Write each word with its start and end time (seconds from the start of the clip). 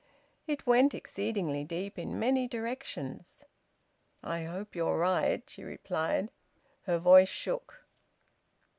It 0.47 0.65
went 0.65 0.95
exceedingly 0.95 1.63
deep 1.63 1.99
in 1.99 2.17
many 2.19 2.47
directions. 2.47 3.45
"I 4.23 4.45
hope 4.45 4.75
you 4.75 4.87
are 4.87 4.97
right," 4.97 5.47
she 5.47 5.63
replied. 5.63 6.31
Her 6.85 6.97
voice 6.97 7.29
shook. 7.29 7.85